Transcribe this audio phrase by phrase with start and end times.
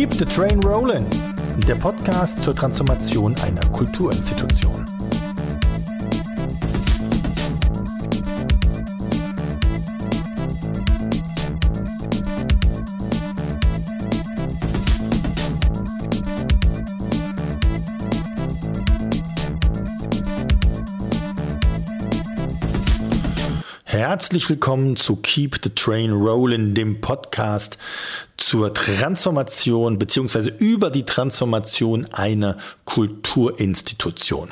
[0.00, 1.04] Keep the Train Rolling,
[1.68, 4.82] der Podcast zur Transformation einer Kulturinstitution.
[23.84, 27.76] Herzlich willkommen zu Keep the Train Rolling, dem Podcast
[28.50, 30.50] zur Transformation bzw.
[30.58, 34.48] über die Transformation einer Kulturinstitution.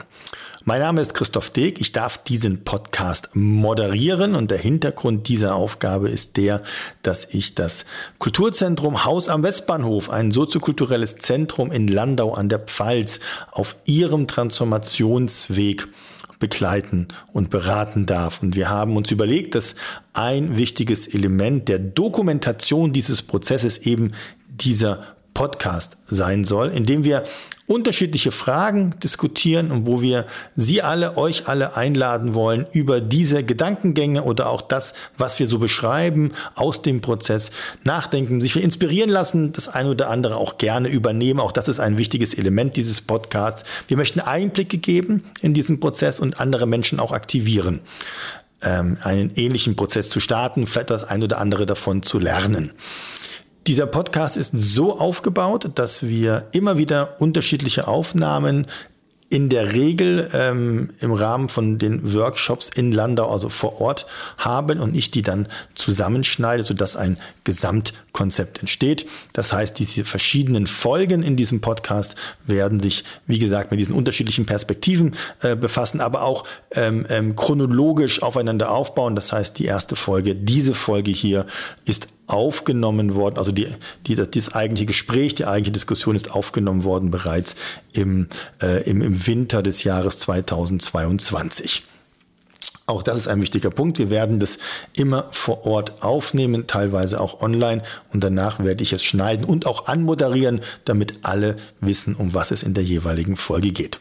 [0.64, 1.80] Mein Name ist Christoph Deeg.
[1.80, 6.62] Ich darf diesen Podcast moderieren und der Hintergrund dieser Aufgabe ist der,
[7.02, 7.86] dass ich das
[8.18, 13.18] Kulturzentrum Haus am Westbahnhof, ein soziokulturelles Zentrum in Landau an der Pfalz,
[13.50, 15.88] auf ihrem Transformationsweg
[16.38, 18.42] begleiten und beraten darf.
[18.42, 19.74] Und wir haben uns überlegt, dass
[20.12, 24.12] ein wichtiges Element der Dokumentation dieses Prozesses eben
[24.48, 27.24] dieser Podcast sein soll, in dem wir
[27.68, 34.24] unterschiedliche Fragen diskutieren und wo wir Sie alle, euch alle einladen wollen, über diese Gedankengänge
[34.24, 37.50] oder auch das, was wir so beschreiben, aus dem Prozess
[37.84, 41.38] nachdenken, sich inspirieren lassen, das eine oder andere auch gerne übernehmen.
[41.38, 43.64] Auch das ist ein wichtiges Element dieses Podcasts.
[43.86, 47.80] Wir möchten Einblicke geben in diesen Prozess und andere Menschen auch aktivieren
[48.62, 52.72] ähm, einen ähnlichen Prozess zu starten, vielleicht das ein oder andere davon zu lernen.
[53.66, 58.66] Dieser Podcast ist so aufgebaut, dass wir immer wieder unterschiedliche Aufnahmen
[59.30, 64.06] in der Regel ähm, im Rahmen von den Workshops in Landau, also vor Ort,
[64.38, 69.06] haben und ich die dann zusammenschneide, sodass ein Gesamtkonzept entsteht.
[69.34, 72.14] Das heißt, diese verschiedenen Folgen in diesem Podcast
[72.46, 78.22] werden sich, wie gesagt, mit diesen unterschiedlichen Perspektiven äh, befassen, aber auch ähm, ähm, chronologisch
[78.22, 79.14] aufeinander aufbauen.
[79.14, 81.44] Das heißt, die erste Folge, diese Folge hier
[81.84, 83.68] ist aufgenommen worden, also die,
[84.06, 87.56] die, das, das eigentliche Gespräch, die eigentliche Diskussion ist aufgenommen worden bereits
[87.92, 88.28] im,
[88.62, 91.82] äh, im, im Winter des Jahres 2022.
[92.88, 93.98] Auch das ist ein wichtiger Punkt.
[93.98, 94.58] Wir werden das
[94.96, 97.82] immer vor Ort aufnehmen, teilweise auch online
[98.14, 102.62] und danach werde ich es schneiden und auch anmoderieren, damit alle wissen, um was es
[102.62, 104.00] in der jeweiligen Folge geht.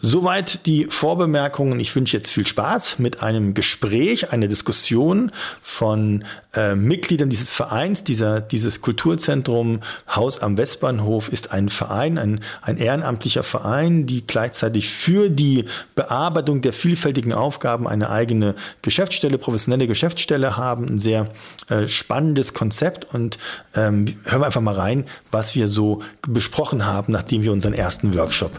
[0.00, 1.80] Soweit die Vorbemerkungen.
[1.80, 8.04] Ich wünsche jetzt viel Spaß mit einem Gespräch, einer Diskussion von äh, Mitgliedern dieses Vereins.
[8.04, 14.88] Dieser, dieses Kulturzentrum Haus am Westbahnhof ist ein Verein, ein, ein ehrenamtlicher Verein, die gleichzeitig
[14.88, 15.64] für die
[15.96, 20.86] Bearbeitung der vielfältigen Aufgaben eine eigene Geschäftsstelle, professionelle Geschäftsstelle haben.
[20.86, 21.28] Ein sehr
[21.70, 23.38] äh, spannendes Konzept und
[23.74, 28.16] ähm, hören wir einfach mal rein, was wir so besprochen haben, nachdem wir unseren ersten
[28.16, 28.52] Workshop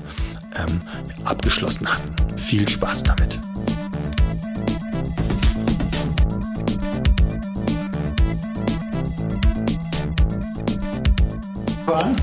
[0.57, 0.81] ähm,
[1.25, 2.37] abgeschlossen hatten.
[2.37, 3.39] Viel Spaß damit.
[11.87, 12.15] An.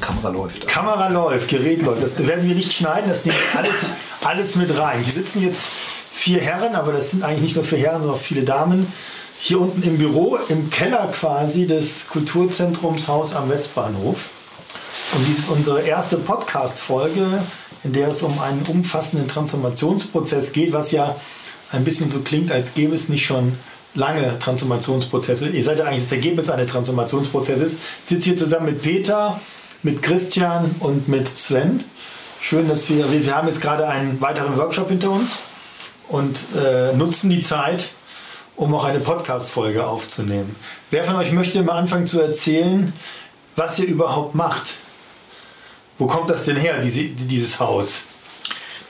[0.00, 0.66] Kamera läuft.
[0.66, 2.02] Kamera läuft, Gerät läuft.
[2.02, 3.90] Das werden wir nicht schneiden, das nehmen alles,
[4.24, 5.02] alles mit rein.
[5.02, 5.68] Hier sitzen jetzt
[6.10, 8.92] vier Herren, aber das sind eigentlich nicht nur vier Herren, sondern auch viele Damen.
[9.38, 14.30] Hier unten im Büro, im Keller quasi des Kulturzentrums Haus am Westbahnhof.
[15.14, 17.42] Und dies ist unsere erste Podcast-Folge,
[17.82, 21.16] in der es um einen umfassenden Transformationsprozess geht, was ja
[21.72, 23.54] ein bisschen so klingt, als gäbe es nicht schon
[23.94, 25.48] lange Transformationsprozesse.
[25.48, 27.74] Ihr seid ja eigentlich das Ergebnis eines Transformationsprozesses.
[28.02, 29.40] Ich sitze hier zusammen mit Peter,
[29.82, 31.84] mit Christian und mit Sven.
[32.40, 35.38] Schön, dass wir, wir haben jetzt gerade einen weiteren Workshop hinter uns
[36.08, 37.90] und äh, nutzen die Zeit,
[38.56, 40.54] um auch eine Podcast-Folge aufzunehmen.
[40.90, 42.92] Wer von euch möchte mal anfangen zu erzählen,
[43.56, 44.76] was ihr überhaupt macht?
[45.98, 48.02] Wo kommt das denn her, diese, dieses Haus?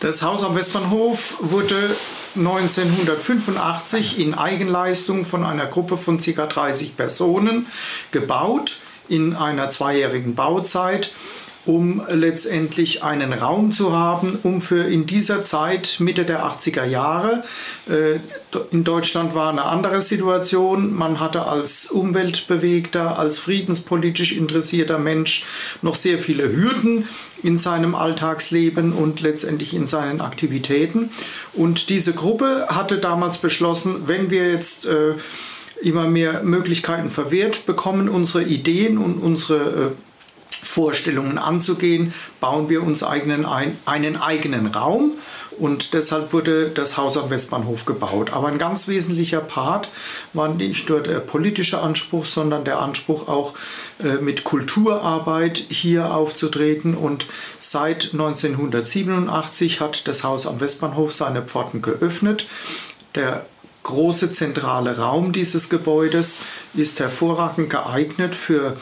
[0.01, 1.97] Das Haus am Westbahnhof wurde
[2.37, 6.47] 1985 in Eigenleistung von einer Gruppe von ca.
[6.47, 7.67] 30 Personen
[8.13, 11.13] gebaut in einer zweijährigen Bauzeit
[11.69, 17.45] um letztendlich einen Raum zu haben, um für in dieser Zeit, Mitte der 80er Jahre,
[17.91, 18.21] äh,
[18.71, 20.95] in Deutschland war eine andere Situation.
[20.95, 25.45] Man hatte als umweltbewegter, als friedenspolitisch interessierter Mensch
[25.83, 27.07] noch sehr viele Hürden
[27.42, 31.10] in seinem Alltagsleben und letztendlich in seinen Aktivitäten.
[31.53, 35.16] Und diese Gruppe hatte damals beschlossen, wenn wir jetzt äh,
[35.83, 40.08] immer mehr Möglichkeiten verwehrt bekommen, unsere Ideen und unsere äh,
[40.63, 45.13] Vorstellungen anzugehen, bauen wir uns eigenen, ein, einen eigenen Raum
[45.59, 48.31] und deshalb wurde das Haus am Westbahnhof gebaut.
[48.31, 49.91] Aber ein ganz wesentlicher Part
[50.33, 53.55] war nicht nur der politische Anspruch, sondern der Anspruch auch
[54.03, 56.95] äh, mit Kulturarbeit hier aufzutreten.
[56.95, 57.27] Und
[57.59, 62.47] seit 1987 hat das Haus am Westbahnhof seine Pforten geöffnet.
[63.15, 63.45] Der
[63.83, 66.43] große zentrale Raum dieses Gebäudes
[66.75, 68.77] ist hervorragend geeignet für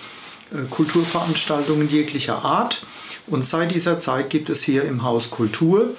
[0.71, 2.87] Kulturveranstaltungen jeglicher Art.
[3.27, 5.95] Und seit dieser Zeit gibt es hier im Haus Kultur.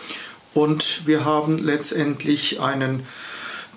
[0.54, 3.06] Und wir haben letztendlich einen,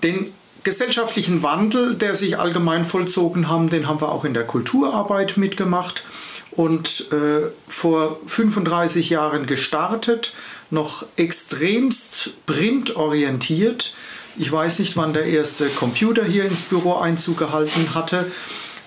[0.03, 0.33] den
[0.65, 6.05] gesellschaftlichen Wandel, der sich allgemein vollzogen haben, den haben wir auch in der Kulturarbeit mitgemacht
[6.53, 10.35] und äh, vor 35 Jahren gestartet,
[10.71, 13.95] noch extremst printorientiert.
[14.37, 18.31] Ich weiß nicht, wann der erste Computer hier ins Büro Einzug gehalten hatte,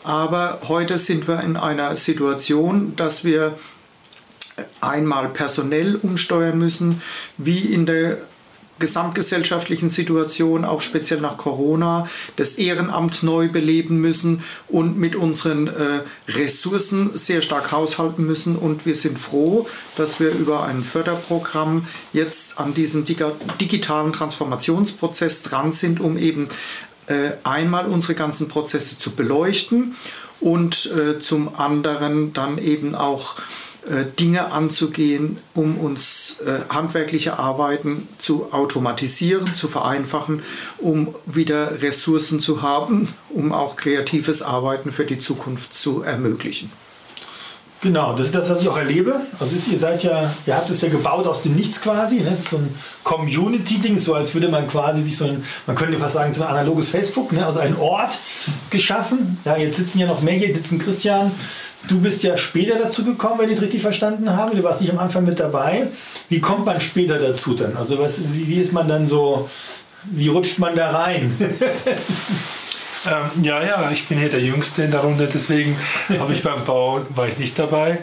[0.04, 3.58] aber heute sind wir in einer Situation, dass wir
[4.82, 7.02] einmal personell umsteuern müssen,
[7.38, 8.18] wie in der
[8.80, 16.00] gesamtgesellschaftlichen Situation, auch speziell nach Corona, das Ehrenamt neu beleben müssen und mit unseren äh,
[16.28, 18.56] Ressourcen sehr stark haushalten müssen.
[18.56, 25.72] Und wir sind froh, dass wir über ein Förderprogramm jetzt an diesem digitalen Transformationsprozess dran
[25.72, 26.50] sind, um eben
[27.44, 29.96] einmal unsere ganzen Prozesse zu beleuchten
[30.44, 33.38] und äh, zum anderen dann eben auch
[33.88, 40.42] äh, Dinge anzugehen, um uns äh, handwerkliche Arbeiten zu automatisieren, zu vereinfachen,
[40.78, 46.72] um wieder Ressourcen zu haben, um auch kreatives Arbeiten für die Zukunft zu ermöglichen.
[47.84, 49.14] Genau, das ist das, was ich auch erlebe.
[49.42, 52.22] Also ist, ihr seid ja, ihr habt es ja gebaut aus dem Nichts quasi.
[52.22, 52.30] Ne?
[52.30, 55.98] Das ist so ein Community-Ding, so als würde man quasi sich so ein, man könnte
[56.00, 57.46] fast sagen, so ein analoges Facebook, ne?
[57.46, 58.20] also ein Ort
[58.70, 59.38] geschaffen.
[59.44, 61.32] Ja, jetzt sitzen ja noch mehr, hier sitzen Christian,
[61.90, 64.56] Du bist ja später dazu gekommen, wenn ich es richtig verstanden habe.
[64.56, 65.88] Du warst nicht am Anfang mit dabei.
[66.30, 67.76] Wie kommt man später dazu dann?
[67.76, 69.50] Also was, wie, wie ist man dann so,
[70.06, 71.36] wie rutscht man da rein?
[73.06, 75.78] Ähm, ja, ja, ich bin hier der Jüngste in der Runde, deswegen
[76.20, 78.00] habe ich beim Bau war ich nicht dabei.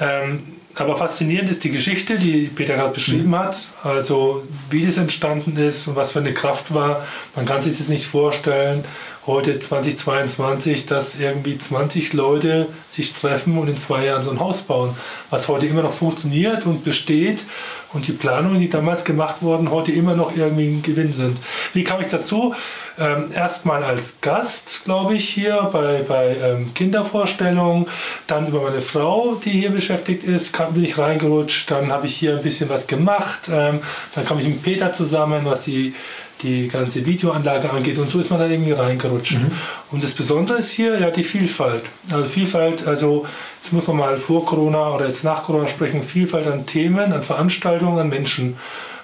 [0.00, 3.38] Ähm, aber faszinierend ist die Geschichte, die Peter gerade beschrieben mhm.
[3.38, 3.68] hat.
[3.82, 7.06] Also wie das entstanden ist und was für eine Kraft war.
[7.34, 8.84] Man kann sich das nicht vorstellen
[9.28, 14.62] heute 2022, dass irgendwie 20 Leute sich treffen und in zwei Jahren so ein Haus
[14.62, 14.96] bauen,
[15.28, 17.44] was heute immer noch funktioniert und besteht
[17.92, 21.38] und die Planungen, die damals gemacht wurden, heute immer noch irgendwie ein Gewinn sind.
[21.74, 22.54] Wie kam ich dazu?
[22.98, 27.86] Ähm, Erstmal als Gast, glaube ich, hier bei, bei ähm, Kindervorstellungen,
[28.26, 32.16] dann über meine Frau, die hier beschäftigt ist, kam, bin ich reingerutscht, dann habe ich
[32.16, 33.80] hier ein bisschen was gemacht, ähm,
[34.14, 35.94] dann kam ich mit Peter zusammen, was die
[36.42, 37.98] die ganze Videoanlage angeht.
[37.98, 39.38] Und so ist man dann irgendwie reingerutscht.
[39.38, 39.50] Mhm.
[39.90, 41.82] Und das Besondere ist hier ja die Vielfalt.
[42.10, 43.26] Also Vielfalt, also
[43.60, 47.22] jetzt muss man mal vor Corona oder jetzt nach Corona sprechen, Vielfalt an Themen, an
[47.22, 48.56] Veranstaltungen, an Menschen,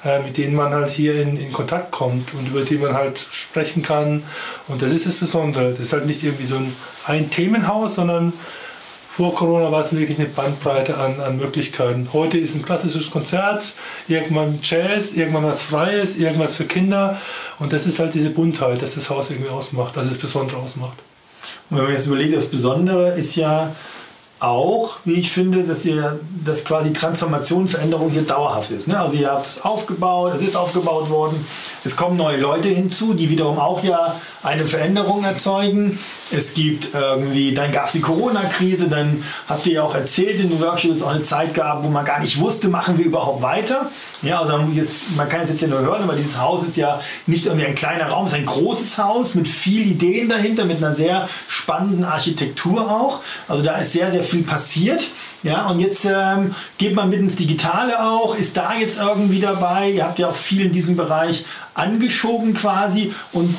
[0.05, 3.19] äh, mit denen man halt hier in, in Kontakt kommt und über die man halt
[3.19, 4.23] sprechen kann.
[4.69, 5.71] Und das ist das Besondere.
[5.71, 6.75] Das ist halt nicht irgendwie so ein,
[7.07, 8.33] ein Themenhaus, sondern
[9.15, 12.09] vor Corona war es wirklich eine Bandbreite an, an Möglichkeiten.
[12.13, 13.77] Heute ist ein klassisches Konzert,
[14.09, 17.21] irgendwann Jazz, irgendwann was Freies, irgendwas für Kinder.
[17.61, 20.99] Und das ist halt diese Buntheit, dass das Haus irgendwie ausmacht, dass es Besondere ausmacht.
[21.71, 23.77] Und wenn man jetzt überlegt, das Besondere ist ja,
[24.47, 28.89] auch, wie ich finde, dass ihr dass quasi Transformation, Veränderung hier dauerhaft ist.
[28.89, 28.99] Ne?
[28.99, 31.47] Also ihr habt es aufgebaut, es ist aufgebaut worden,
[31.85, 35.99] es kommen neue Leute hinzu, die wiederum auch ja eine Veränderung erzeugen.
[36.31, 40.51] Es gibt irgendwie, dann gab es die Corona-Krise, dann habt ihr ja auch erzählt in
[40.51, 43.91] den Workshops, auch eine Zeit gab, wo man gar nicht wusste, machen wir überhaupt weiter.
[44.23, 44.59] Ja, also
[45.17, 47.75] man kann es jetzt ja nur hören, aber dieses Haus ist ja nicht irgendwie ein
[47.75, 52.05] kleiner Raum, es ist ein großes Haus mit viel Ideen dahinter, mit einer sehr spannenden
[52.05, 53.21] Architektur auch.
[53.49, 55.09] Also da ist sehr, sehr viel passiert.
[55.43, 59.91] Ja, und jetzt ähm, geht man mit ins Digitale auch, ist da jetzt irgendwie dabei.
[59.91, 63.13] Ihr habt ja auch viel in diesem Bereich angeschoben quasi.
[63.33, 63.55] Und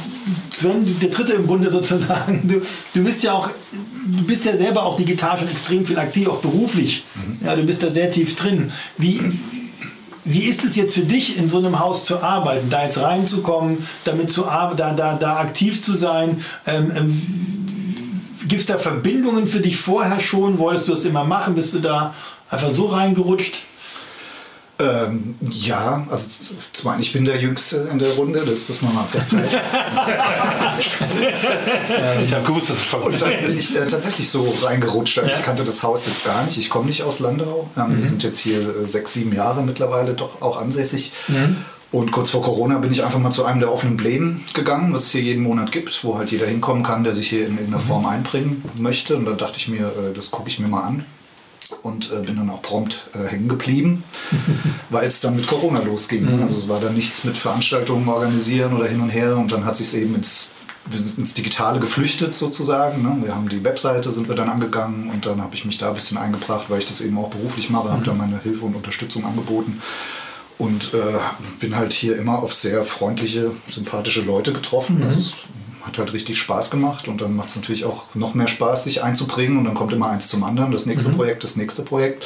[0.51, 2.62] Sven, der Dritte im Bunde sozusagen, du,
[2.94, 6.39] du bist ja auch, du bist ja selber auch digital schon extrem viel aktiv, auch
[6.39, 7.03] beruflich.
[7.15, 7.46] Mhm.
[7.46, 8.72] Ja, du bist da sehr tief drin.
[8.98, 9.22] Wie,
[10.24, 13.88] wie ist es jetzt für dich, in so einem Haus zu arbeiten, da jetzt reinzukommen,
[14.05, 16.41] damit zu da, da, da aktiv zu sein?
[16.65, 17.54] Ähm, ähm,
[18.47, 20.59] Gibt es da Verbindungen für dich vorher schon?
[20.59, 21.55] Wolltest du das immer machen?
[21.55, 22.13] Bist du da
[22.49, 23.63] einfach so reingerutscht?
[24.77, 26.27] Ähm, ja, also
[26.73, 29.47] zum einen, ich bin der Jüngste in der Runde, das muss man mal festhalten.
[32.21, 33.05] ich habe gewusst, dass es kommt.
[33.05, 35.17] Und dann bin ich äh, tatsächlich so reingerutscht.
[35.17, 35.37] Also ja.
[35.37, 36.57] Ich kannte das Haus jetzt gar nicht.
[36.57, 37.69] Ich komme nicht aus Landau.
[37.77, 37.97] Ähm, mhm.
[37.99, 41.13] Wir sind jetzt hier äh, sechs, sieben Jahre mittlerweile doch auch ansässig.
[41.29, 41.55] Mhm.
[41.92, 45.04] Und kurz vor Corona bin ich einfach mal zu einem der offenen Plänen gegangen, was
[45.04, 47.82] es hier jeden Monat gibt, wo halt jeder hinkommen kann, der sich hier in irgendeiner
[47.82, 47.88] mhm.
[47.88, 49.15] Form einbringen möchte.
[49.15, 51.06] Und da dachte ich mir, äh, das gucke ich mir mal an
[51.84, 54.04] und äh, bin dann auch prompt äh, hängen geblieben,
[54.89, 56.36] weil es dann mit Corona losging.
[56.36, 56.44] Mhm.
[56.44, 59.75] Also es war dann nichts mit Veranstaltungen organisieren oder hin und her und dann hat
[59.75, 60.50] sich eben ins,
[61.18, 63.04] ins Digitale geflüchtet sozusagen.
[63.04, 63.18] Ne?
[63.24, 65.96] Wir haben die Webseite, sind wir dann angegangen und dann habe ich mich da ein
[65.96, 67.94] bisschen eingebracht, weil ich das eben auch beruflich mache, mhm.
[67.94, 69.82] habe da meine Hilfe und Unterstützung angeboten
[70.57, 71.19] und äh,
[71.59, 75.00] bin halt hier immer auf sehr freundliche, sympathische Leute getroffen.
[75.00, 75.15] Mhm.
[75.15, 75.33] Also
[75.81, 79.03] hat halt richtig Spaß gemacht und dann macht es natürlich auch noch mehr Spaß, sich
[79.03, 81.15] einzubringen und dann kommt immer eins zum anderen, das nächste mhm.
[81.15, 82.25] Projekt, das nächste Projekt.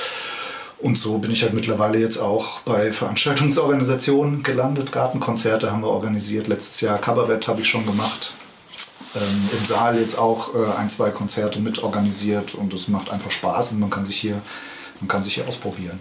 [0.77, 4.93] Und so bin ich halt mittlerweile jetzt auch bei Veranstaltungsorganisationen gelandet.
[4.93, 6.47] Gartenkonzerte haben wir organisiert.
[6.47, 8.31] Letztes Jahr Kabarett habe ich schon gemacht.
[9.13, 13.31] Ähm, Im Saal jetzt auch äh, ein, zwei Konzerte mit organisiert und es macht einfach
[13.31, 14.41] Spaß und man kann sich hier,
[15.01, 15.99] man kann sich hier ausprobieren.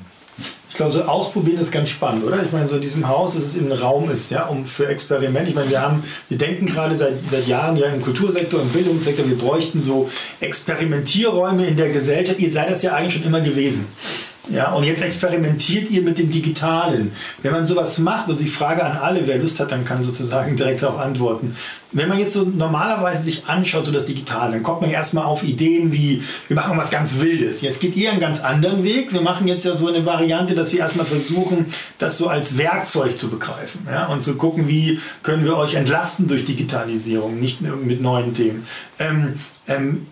[0.79, 2.41] Glaube, so ausprobieren ist ganz spannend, oder?
[2.41, 5.49] Ich meine, so in diesem Haus, dass es im Raum ist, ja, um für Experiment.
[5.49, 9.29] Ich meine, wir haben, wir denken gerade seit, seit Jahren ja im Kultursektor, im Bildungssektor,
[9.29, 10.09] wir bräuchten so
[10.39, 12.39] Experimentierräume in der Gesellschaft.
[12.39, 13.87] Ihr seid das ja eigentlich schon immer gewesen.
[14.51, 17.13] Ja, und jetzt experimentiert ihr mit dem Digitalen.
[17.43, 20.57] Wenn man sowas macht, also ich frage an alle, wer Lust hat, dann kann sozusagen
[20.57, 21.55] direkt darauf antworten.
[21.93, 25.43] Wenn man jetzt so normalerweise sich anschaut, so das Digitale, dann kommt man erstmal auf
[25.43, 27.63] Ideen wie, wir machen was ganz Wildes.
[27.63, 29.13] Jetzt geht ihr einen ganz anderen Weg.
[29.13, 31.67] Wir machen jetzt ja so eine Variante, dass wir erstmal versuchen,
[31.99, 33.87] das so als Werkzeug zu begreifen.
[33.91, 38.67] Ja, und zu gucken, wie können wir euch entlasten durch Digitalisierung, nicht mit neuen Themen.
[38.99, 39.35] Ähm,
[39.67, 40.07] ähm,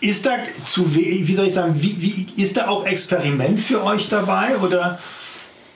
[0.00, 0.32] ist da
[0.64, 4.98] zu wie soll ich sagen, wie, wie, ist da auch Experiment für euch dabei oder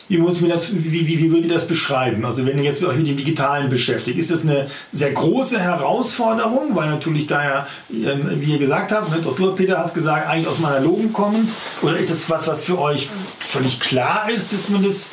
[0.09, 2.25] wie, muss mir das, wie, wie, wie würdet ihr das beschreiben?
[2.27, 6.75] Also wenn ihr jetzt euch mit dem Digitalen beschäftigt, ist das eine sehr große Herausforderung,
[6.75, 9.55] weil natürlich daher, ähm, wie ihr gesagt habt, ne, Dr.
[9.55, 11.51] Peter es gesagt, eigentlich aus dem Analogen kommend,
[11.81, 15.09] oder ist das was, was für euch völlig klar ist, dass man das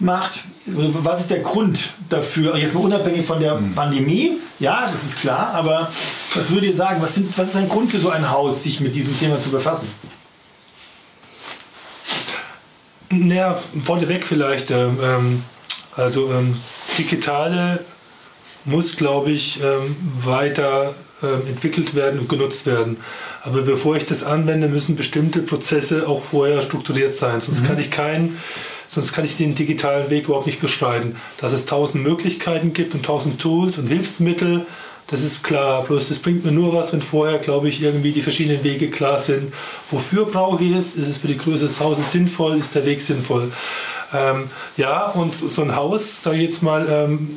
[0.00, 0.42] macht?
[0.74, 2.56] Was ist der Grund dafür?
[2.56, 3.74] Jetzt mal unabhängig von der mhm.
[3.74, 5.90] Pandemie, ja, das ist klar, aber
[6.34, 7.00] was würdet ihr sagen?
[7.00, 9.50] Was, sind, was ist ein Grund für so ein Haus, sich mit diesem Thema zu
[9.50, 9.88] befassen?
[13.10, 14.70] Naja, vorneweg vielleicht.
[14.70, 15.44] Ähm, ähm,
[15.96, 16.56] also ähm,
[16.98, 17.84] digitale
[18.64, 22.98] muss, glaube ich, ähm, weiter ähm, entwickelt werden und genutzt werden.
[23.42, 27.40] Aber bevor ich das anwende, müssen bestimmte Prozesse auch vorher strukturiert sein.
[27.40, 27.66] Sonst mhm.
[27.66, 28.38] kann ich keinen
[28.88, 31.16] sonst kann ich den digitalen Weg überhaupt nicht bestreiten.
[31.36, 34.66] Dass es tausend Möglichkeiten gibt und tausend Tools und Hilfsmittel,
[35.08, 35.84] das ist klar.
[35.84, 39.18] Bloß das bringt mir nur was, wenn vorher, glaube ich, irgendwie die verschiedenen Wege klar
[39.18, 39.52] sind.
[39.90, 40.96] Wofür brauche ich es?
[40.96, 42.58] Ist es für die Größe des Hauses sinnvoll?
[42.58, 43.50] Ist der Weg sinnvoll?
[44.12, 47.28] Ähm, ja, und so ein Haus, sage ich jetzt mal, ähm,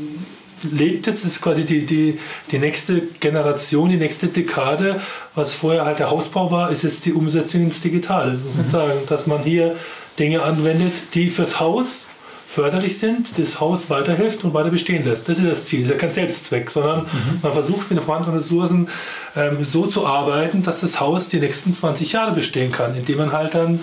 [0.69, 2.19] lebt jetzt, ist quasi die, die,
[2.51, 5.01] die nächste Generation, die nächste Dekade.
[5.33, 8.37] Was vorher halt der Hausbau war, ist jetzt die Umsetzung ins Digitale.
[8.37, 9.05] Sozusagen, mhm.
[9.07, 9.75] dass man hier
[10.21, 12.07] Dinge anwendet, die fürs Haus
[12.47, 15.27] förderlich sind, das Haus weiterhilft und weiter bestehen lässt.
[15.27, 15.81] Das ist das Ziel.
[15.81, 17.39] Das ist ja kein Selbstzweck, sondern mhm.
[17.41, 18.89] man versucht mit den vorhandenen Ressourcen
[19.35, 23.31] ähm, so zu arbeiten, dass das Haus die nächsten 20 Jahre bestehen kann, indem man
[23.31, 23.79] halt dann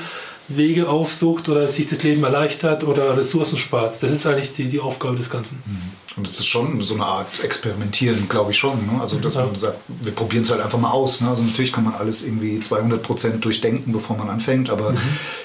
[0.49, 4.03] Wege aufsucht oder sich das Leben erleichtert oder Ressourcen spart.
[4.03, 5.63] Das ist eigentlich die, die Aufgabe des Ganzen.
[5.67, 6.08] Mhm.
[6.19, 8.87] Und das ist schon so eine Art Experimentieren, glaube ich schon.
[8.87, 9.01] Ne?
[9.01, 9.47] Also, dass ja.
[9.47, 11.21] man sagt, wir probieren es halt einfach mal aus.
[11.21, 11.29] Ne?
[11.29, 14.69] Also, natürlich kann man alles irgendwie 200 Prozent durchdenken, bevor man anfängt.
[14.69, 14.99] Aber mhm.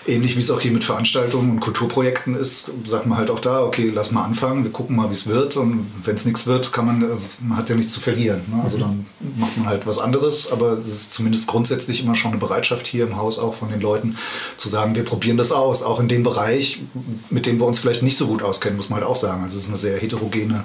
[0.08, 3.64] ähnlich wie es auch hier mit Veranstaltungen und Kulturprojekten ist, sagt man halt auch da,
[3.64, 5.56] okay, lass mal anfangen, wir gucken mal, wie es wird.
[5.58, 8.42] Und wenn es nichts wird, kann man, also man hat ja nichts zu verlieren.
[8.48, 8.62] Ne?
[8.64, 8.82] Also, mhm.
[8.82, 9.06] dann
[9.38, 10.52] macht man halt was anderes.
[10.52, 13.80] Aber es ist zumindest grundsätzlich immer schon eine Bereitschaft hier im Haus auch von den
[13.80, 14.18] Leuten
[14.58, 15.84] zu sagen, wir probieren das aus.
[15.84, 16.80] Auch in dem Bereich,
[17.30, 19.44] mit dem wir uns vielleicht nicht so gut auskennen, muss man halt auch sagen.
[19.44, 20.63] Also, es ist eine sehr heterogene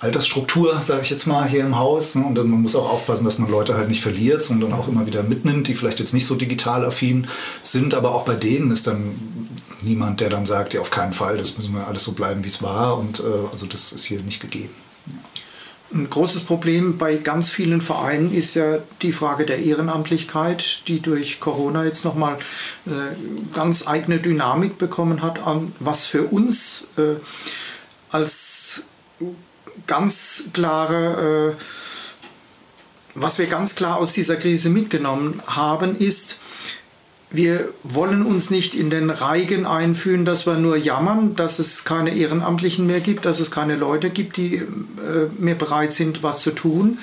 [0.00, 2.14] Altersstruktur, sage ich jetzt mal, hier im Haus.
[2.14, 2.24] Ne?
[2.24, 5.06] Und dann, man muss auch aufpassen, dass man Leute halt nicht verliert, sondern auch immer
[5.06, 7.26] wieder mitnimmt, die vielleicht jetzt nicht so digital affin
[7.62, 7.94] sind.
[7.94, 9.48] Aber auch bei denen ist dann
[9.82, 12.48] niemand, der dann sagt, ja, auf keinen Fall, das müssen wir alles so bleiben, wie
[12.48, 12.96] es war.
[12.96, 14.74] Und äh, also das ist hier nicht gegeben.
[15.92, 21.40] Ein großes Problem bei ganz vielen Vereinen ist ja die Frage der Ehrenamtlichkeit, die durch
[21.40, 22.36] Corona jetzt nochmal
[22.84, 25.40] eine äh, ganz eigene Dynamik bekommen hat,
[25.80, 27.14] was für uns äh,
[28.10, 28.84] als
[29.86, 31.62] ganz klare, äh,
[33.14, 36.38] was wir ganz klar aus dieser Krise mitgenommen haben, ist,
[37.30, 42.14] wir wollen uns nicht in den Reigen einfühlen, dass wir nur jammern, dass es keine
[42.14, 44.64] Ehrenamtlichen mehr gibt, dass es keine Leute gibt, die äh,
[45.38, 46.98] mehr bereit sind, was zu tun.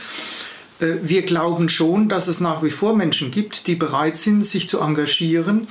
[0.79, 4.70] Äh, wir glauben schon, dass es nach wie vor Menschen gibt, die bereit sind, sich
[4.70, 5.67] zu engagieren,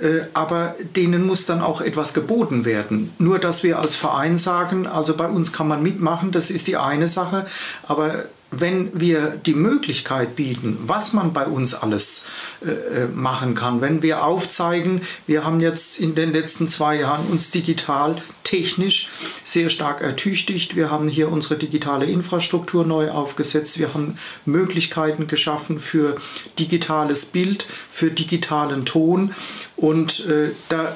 [0.00, 3.12] äh, aber denen muss dann auch etwas geboten werden.
[3.18, 6.76] Nur dass wir als Verein sagen, also bei uns kann man mitmachen, das ist die
[6.76, 7.46] eine Sache,
[7.86, 8.24] aber
[8.60, 12.26] wenn wir die Möglichkeit bieten, was man bei uns alles
[12.64, 17.26] äh, äh, machen kann, wenn wir aufzeigen, wir haben jetzt in den letzten zwei Jahren
[17.26, 19.08] uns digital, technisch
[19.42, 25.78] sehr stark ertüchtigt, wir haben hier unsere digitale Infrastruktur neu aufgesetzt, wir haben Möglichkeiten geschaffen
[25.78, 26.16] für
[26.58, 29.34] digitales Bild, für digitalen Ton.
[29.76, 30.94] Und äh, da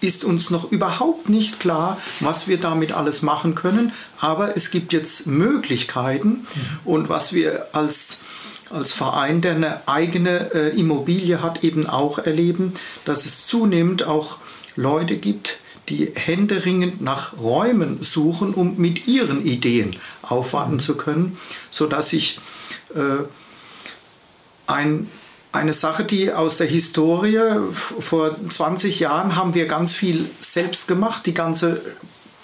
[0.00, 3.92] ist uns noch überhaupt nicht klar, was wir damit alles machen können.
[4.18, 6.46] Aber es gibt jetzt Möglichkeiten mhm.
[6.84, 8.20] und was wir als
[8.70, 14.38] als Verein, der eine eigene äh, Immobilie hat, eben auch erleben, dass es zunehmend auch
[14.76, 21.36] Leute gibt, die händeringend nach Räumen suchen, um mit ihren Ideen aufwarten zu können,
[21.70, 22.38] sodass ich
[22.94, 23.24] äh,
[24.68, 25.10] ein
[25.52, 27.40] eine Sache, die aus der Historie,
[27.72, 31.82] vor 20 Jahren haben wir ganz viel selbst gemacht, die ganze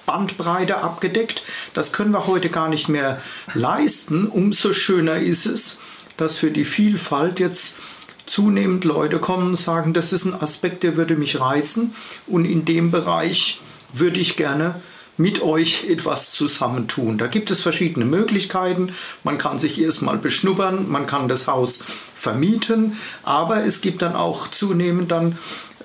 [0.06, 1.42] Bandbreite abgedeckt.
[1.74, 3.20] Das können wir heute gar nicht mehr
[3.54, 4.26] leisten.
[4.26, 5.80] Umso schöner ist es,
[6.16, 7.78] dass für die Vielfalt jetzt
[8.24, 11.94] zunehmend Leute kommen und sagen, das ist ein Aspekt, der würde mich reizen
[12.26, 13.60] und in dem Bereich
[13.92, 14.80] würde ich gerne
[15.16, 17.18] mit euch etwas zusammentun.
[17.18, 18.92] Da gibt es verschiedene Möglichkeiten.
[19.24, 21.80] Man kann sich erstmal beschnuppern, man kann das Haus
[22.14, 25.38] vermieten, aber es gibt dann auch zunehmend dann,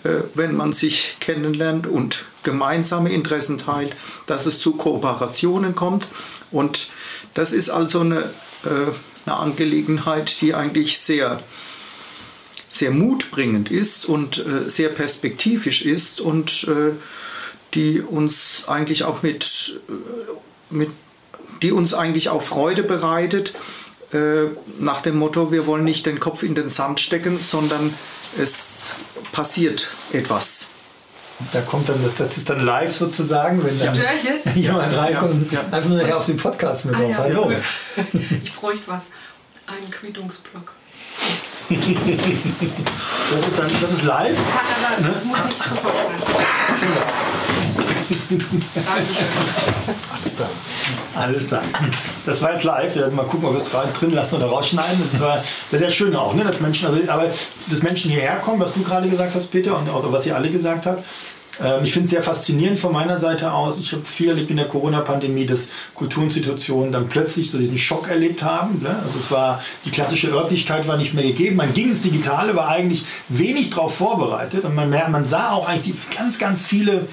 [0.03, 3.95] äh, wenn man sich kennenlernt und gemeinsame Interessen teilt,
[4.27, 6.07] dass es zu Kooperationen kommt.
[6.51, 6.89] Und
[7.33, 8.19] das ist also eine,
[8.65, 8.91] äh,
[9.25, 11.41] eine Angelegenheit, die eigentlich sehr
[12.67, 16.65] sehr mutbringend ist und äh, sehr perspektivisch ist und
[17.73, 20.89] die uns eigentlich auch mit, äh, mit
[21.61, 23.53] die uns eigentlich auch Freude bereitet,
[24.13, 24.47] äh,
[24.79, 27.93] nach dem Motto, wir wollen nicht den Kopf in den Sand stecken, sondern
[28.37, 28.95] es
[29.31, 30.69] passiert etwas.
[31.53, 34.03] Da kommt dann das, das ist dann live sozusagen, wenn dann ja.
[34.13, 34.55] jetzt?
[34.55, 35.61] jemand reinkommt, ja.
[35.71, 37.09] einfach nur auf den Podcast mit ah, drauf.
[37.09, 37.17] Ja.
[37.17, 37.51] Hallo.
[38.43, 39.03] Ich bräuchte was.
[39.65, 40.73] Einen Quittungsblock.
[41.77, 44.35] Das ist dann, das ist live.
[44.35, 45.21] Das kann aber, ne?
[45.25, 46.21] muss nicht sofort sein.
[50.13, 50.49] Alles da.
[51.15, 51.61] Alles da.
[52.25, 52.95] Das war jetzt live.
[52.95, 54.99] Wir werden mal gucken, ob wir es drin lassen oder rausschneiden.
[55.01, 56.43] Das war das ist ja schön auch, ne?
[56.43, 57.27] dass Menschen, also, aber
[57.67, 60.49] dass Menschen hierher kommen, was du gerade gesagt hast, Peter, und auch was ihr alle
[60.49, 61.05] gesagt habt.
[61.63, 63.79] Ähm, ich finde es sehr faszinierend von meiner Seite aus.
[63.79, 68.43] Ich habe viel erlebt in der Corona-Pandemie, dass Kulturinstitutionen dann plötzlich so diesen Schock erlebt
[68.43, 68.81] haben.
[68.81, 68.95] Ne?
[69.03, 71.55] Also es war, die klassische Örtlichkeit war nicht mehr gegeben.
[71.55, 74.63] Man ging ins Digitale, war eigentlich wenig darauf vorbereitet.
[74.63, 77.07] Und man, man sah auch eigentlich die, ganz, ganz viele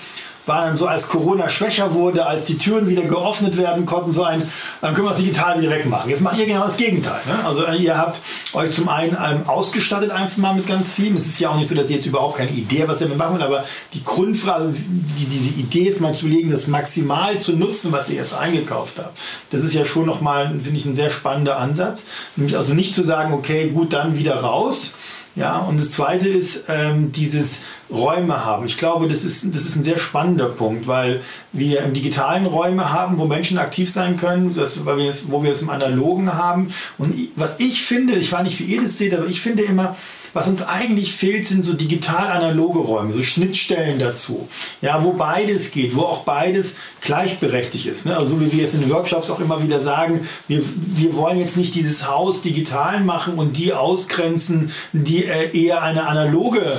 [0.48, 4.24] war dann so, als Corona schwächer wurde, als die Türen wieder geöffnet werden konnten, so
[4.24, 4.42] ein,
[4.80, 6.10] dann können wir das digital wieder wegmachen.
[6.10, 7.20] Jetzt macht ihr genau das Gegenteil.
[7.26, 7.44] Ne?
[7.44, 8.20] Also äh, ihr habt
[8.54, 11.16] euch zum einen ähm, ausgestattet einfach mal mit ganz viel.
[11.16, 13.06] Es ist ja auch nicht so, dass ihr jetzt überhaupt keine Idee habt, was ihr
[13.06, 17.38] damit machen wollt, aber die Grundfrage, die, diese Idee jetzt mal zu legen, das maximal
[17.38, 19.16] zu nutzen, was ihr jetzt eingekauft habt,
[19.50, 22.04] das ist ja schon nochmal, finde ich, ein sehr spannender Ansatz.
[22.36, 24.92] Nämlich also nicht zu sagen, okay, gut, dann wieder raus,
[25.38, 28.66] ja, und das Zweite ist ähm, dieses Räume haben.
[28.66, 31.22] Ich glaube, das ist, das ist ein sehr spannender Punkt, weil
[31.52, 35.52] wir im digitalen Räume haben, wo Menschen aktiv sein können, das, weil wir, wo wir
[35.52, 36.70] es im Analogen haben.
[36.98, 39.96] Und was ich finde, ich weiß nicht, wie ihr das seht, aber ich finde immer,
[40.32, 44.48] was uns eigentlich fehlt, sind so digital-analoge Räume, so Schnittstellen dazu.
[44.80, 48.06] Ja, wo beides geht, wo auch beides gleichberechtigt ist.
[48.06, 48.16] Ne?
[48.16, 51.56] Also wie wir es in den Workshops auch immer wieder sagen, wir, wir wollen jetzt
[51.56, 56.78] nicht dieses Haus digital machen und die ausgrenzen, die äh, eher eine analoge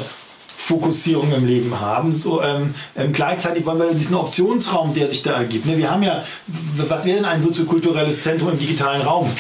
[0.70, 2.14] Fokussierung im Leben haben.
[2.14, 5.66] So, ähm, ähm, gleichzeitig wollen wir diesen Optionsraum, der sich da ergibt.
[5.66, 5.78] Ne?
[5.78, 6.24] Wir haben ja,
[6.76, 9.32] was wäre denn ein soziokulturelles Zentrum im digitalen Raum?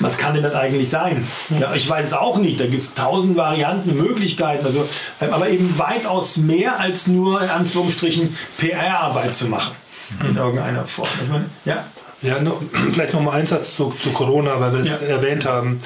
[0.00, 1.26] Was kann denn das eigentlich sein?
[1.58, 2.60] Ja, ich weiß es auch nicht.
[2.60, 4.64] Da gibt es tausend Varianten, Möglichkeiten.
[4.64, 4.86] Also,
[5.20, 9.72] ähm, aber eben weitaus mehr als nur in Anführungsstrichen PR-Arbeit zu machen.
[10.26, 11.08] In irgendeiner Form.
[11.22, 11.84] Ich meine, ja.
[12.22, 12.60] Ja, no,
[12.92, 15.06] vielleicht noch mal ein Satz zu, zu Corona, weil wir es ja.
[15.06, 15.78] erwähnt haben.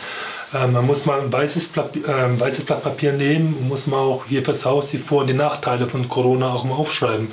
[0.54, 3.98] Ähm, man muss mal ein weißes Blatt, äh, weißes Blatt Papier nehmen und muss mal
[3.98, 7.32] auch hier fürs Haus die Vor- und die Nachteile von Corona auch mal aufschreiben.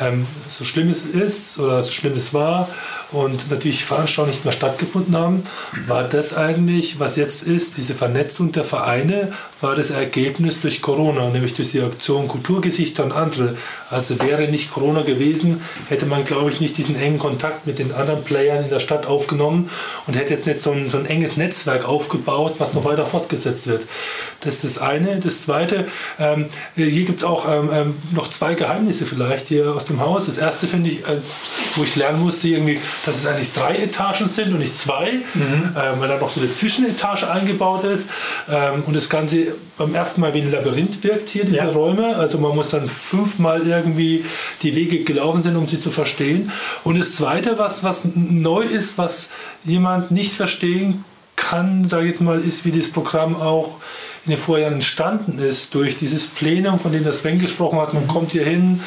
[0.00, 2.68] Ähm, so schlimm es ist oder so schlimm es war,
[3.14, 5.44] und natürlich Veranstaltungen nicht mehr stattgefunden haben,
[5.86, 9.32] war das eigentlich, was jetzt ist, diese Vernetzung der Vereine,
[9.64, 13.56] war das Ergebnis durch Corona, nämlich durch die Aktion Kulturgesichter und andere.
[13.88, 17.94] Also wäre nicht Corona gewesen, hätte man, glaube ich, nicht diesen engen Kontakt mit den
[17.94, 19.70] anderen Playern in der Stadt aufgenommen
[20.06, 23.66] und hätte jetzt nicht so ein, so ein enges Netzwerk aufgebaut, was noch weiter fortgesetzt
[23.66, 23.84] wird.
[24.42, 25.18] Das ist das eine.
[25.18, 26.46] Das zweite, ähm,
[26.76, 30.26] hier gibt es auch ähm, ähm, noch zwei Geheimnisse vielleicht hier aus dem Haus.
[30.26, 31.22] Das erste finde ich, äh,
[31.76, 35.74] wo ich lernen musste, irgendwie, dass es eigentlich drei Etagen sind und nicht zwei, mhm.
[35.74, 38.10] äh, weil da noch so eine Zwischenetage eingebaut ist.
[38.50, 41.70] Ähm, und das Ganze beim ersten Mal wie ein Labyrinth wirkt hier, diese ja.
[41.70, 42.16] Räume.
[42.16, 44.24] Also man muss dann fünfmal irgendwie
[44.62, 46.52] die Wege gelaufen sind, um sie zu verstehen.
[46.84, 49.30] Und das Zweite, was, was neu ist, was
[49.64, 51.04] jemand nicht verstehen
[51.36, 53.76] kann, sage ich jetzt mal, ist, wie das Programm auch
[54.24, 57.92] in den Vorjahren entstanden ist, durch dieses Plenum, von dem das Sven gesprochen hat.
[57.92, 58.80] Man kommt hier hin,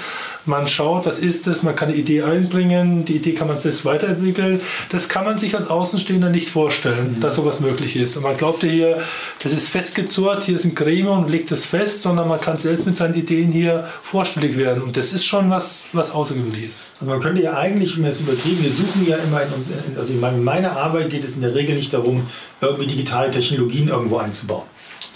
[0.48, 3.86] man schaut, was ist es, man kann eine Idee einbringen, die Idee kann man selbst
[3.86, 4.62] weiterentwickeln.
[4.90, 7.20] Das kann man sich als Außenstehender nicht vorstellen, mhm.
[7.20, 8.18] dass sowas möglich ist.
[8.18, 9.02] Und man glaubte hier,
[9.44, 12.86] das ist festgezurrt, hier ist ein Gremium und legt es fest, sondern man kann selbst
[12.86, 14.82] mit seinen Ideen hier vorstellig werden.
[14.84, 16.78] Und das ist schon was, was Außergewöhnliches.
[17.00, 20.14] Also man könnte ja eigentlich, wenn es übertrieben, wir suchen ja immer in uns, also
[20.14, 22.28] in meiner Arbeit geht es in der Regel nicht darum,
[22.62, 24.64] irgendwie digitale Technologien irgendwo einzubauen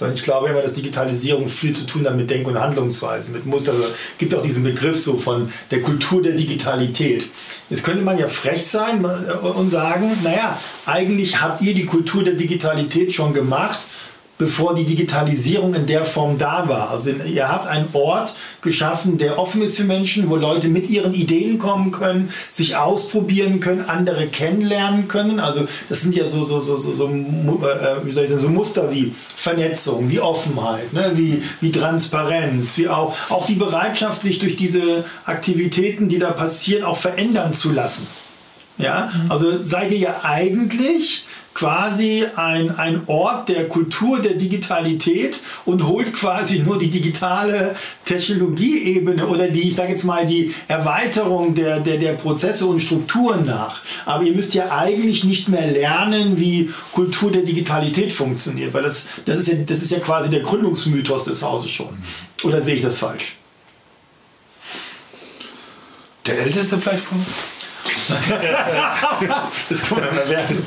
[0.02, 3.46] sondern ich glaube immer, dass Digitalisierung viel zu tun hat mit Denk- und Handlungsweisen, mit
[3.46, 3.72] Muster.
[3.74, 7.28] Also, es gibt auch diesen Begriff so von der Kultur der Digitalität.
[7.70, 12.34] Jetzt könnte man ja frech sein und sagen, naja, eigentlich habt ihr die Kultur der
[12.34, 13.78] Digitalität schon gemacht
[14.42, 16.90] bevor die Digitalisierung in der Form da war.
[16.90, 21.14] Also ihr habt einen Ort geschaffen, der offen ist für Menschen, wo Leute mit ihren
[21.14, 25.40] Ideen kommen können, sich ausprobieren können, andere kennenlernen können.
[25.40, 28.50] Also das sind ja so, so, so, so, so, äh, wie soll ich sagen, so
[28.50, 31.12] Muster wie Vernetzung, wie Offenheit, ne?
[31.14, 36.84] wie, wie Transparenz, wie auch, auch die Bereitschaft, sich durch diese Aktivitäten, die da passieren,
[36.84, 38.08] auch verändern zu lassen.
[38.80, 45.86] Ja, also seid ihr ja eigentlich quasi ein, ein Ort der Kultur der Digitalität und
[45.86, 51.80] holt quasi nur die digitale Technologieebene oder die, ich sage jetzt mal, die Erweiterung der,
[51.80, 53.82] der, der Prozesse und Strukturen nach.
[54.06, 59.06] Aber ihr müsst ja eigentlich nicht mehr lernen, wie Kultur der Digitalität funktioniert, weil das,
[59.26, 61.98] das, ist, ja, das ist ja quasi der Gründungsmythos des Hauses schon.
[62.44, 63.36] Oder sehe ich das falsch?
[66.26, 67.26] Der älteste vielleicht von.
[69.70, 70.64] das kann man werden.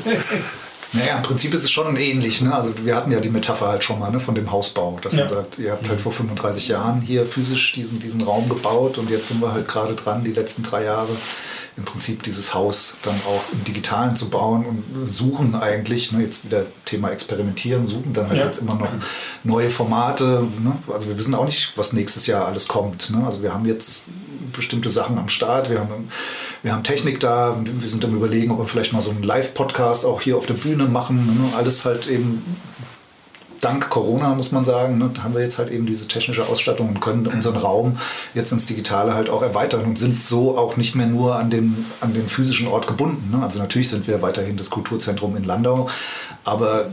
[0.93, 2.41] Naja, im Prinzip ist es schon ähnlich.
[2.41, 2.53] Ne?
[2.53, 5.21] Also wir hatten ja die Metapher halt schon mal ne, von dem Hausbau, dass ja.
[5.21, 9.09] man sagt, ihr habt halt vor 35 Jahren hier physisch diesen, diesen Raum gebaut und
[9.09, 11.09] jetzt sind wir halt gerade dran, die letzten drei Jahre
[11.77, 16.45] im Prinzip dieses Haus dann auch im Digitalen zu bauen und suchen eigentlich, ne, jetzt
[16.45, 18.45] wieder Thema Experimentieren, suchen dann halt ja.
[18.45, 18.89] jetzt immer noch
[19.43, 20.47] neue Formate.
[20.63, 20.77] Ne?
[20.91, 23.09] Also wir wissen auch nicht, was nächstes Jahr alles kommt.
[23.09, 23.25] Ne?
[23.25, 24.03] Also wir haben jetzt
[24.53, 26.09] bestimmte Sachen am Start, wir haben,
[26.65, 30.03] wir haben Technik da, wir sind am überlegen, ob wir vielleicht mal so einen Live-Podcast
[30.03, 31.27] auch hier auf der Bühne machen.
[31.27, 31.55] Ne?
[31.55, 32.43] Alles halt eben
[33.61, 37.01] dank Corona, muss man sagen, ne, haben wir jetzt halt eben diese technische Ausstattung und
[37.01, 37.99] können unseren Raum
[38.33, 41.85] jetzt ins Digitale halt auch erweitern und sind so auch nicht mehr nur an den,
[42.01, 43.29] an den physischen Ort gebunden.
[43.29, 43.43] Ne?
[43.43, 45.87] Also natürlich sind wir weiterhin das Kulturzentrum in Landau,
[46.45, 46.89] aber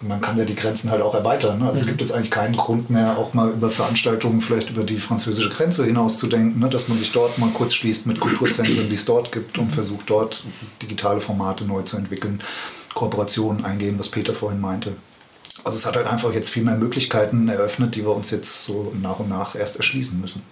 [0.00, 1.58] man kann ja die Grenzen halt auch erweitern.
[1.58, 1.66] Ne?
[1.66, 1.80] Also mhm.
[1.80, 5.50] es gibt jetzt eigentlich keinen Grund mehr, auch mal über Veranstaltungen vielleicht über die französische
[5.50, 6.68] Grenze hinaus zu denken, ne?
[6.68, 10.08] dass man sich dort mal kurz schließt mit Kulturzentren, die es dort gibt und versucht
[10.08, 10.44] dort
[10.82, 12.40] digitale Formate neu zu entwickeln,
[12.94, 14.92] Kooperationen eingehen, was Peter vorhin meinte.
[15.64, 18.92] Also es hat halt einfach jetzt viel mehr Möglichkeiten eröffnet, die wir uns jetzt so
[19.02, 20.42] nach und nach erst erschließen müssen.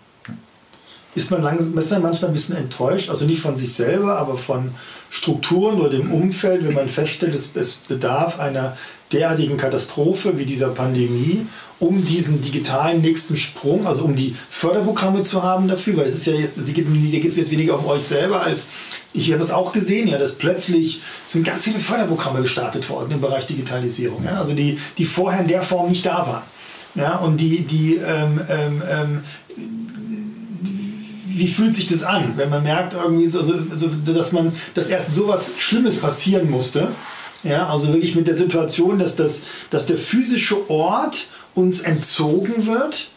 [1.14, 4.36] Ist man, langsam, ist man manchmal ein bisschen enttäuscht, also nicht von sich selber, aber
[4.36, 4.72] von
[5.08, 8.76] Strukturen oder dem Umfeld, wenn man feststellt, es bedarf einer
[9.12, 11.46] derartigen Katastrophe wie dieser Pandemie,
[11.78, 16.26] um diesen digitalen nächsten Sprung, also um die Förderprogramme zu haben dafür, weil es ist
[16.26, 18.64] ja jetzt, hier geht es jetzt weniger um euch selber als
[19.12, 23.20] ich habe es auch gesehen, ja, dass plötzlich sind ganz viele Förderprogramme gestartet worden im
[23.20, 26.42] Bereich Digitalisierung, ja, also die, die vorher in der Form nicht da waren.
[26.94, 29.22] Ja, und die, die ähm, ähm, ähm
[31.36, 35.14] wie fühlt sich das an, wenn man merkt irgendwie, so, so, dass man, dass erst
[35.14, 36.88] so was Schlimmes passieren musste,
[37.48, 43.08] ja, also wirklich mit der Situation, dass, das, dass der physische Ort uns entzogen wird.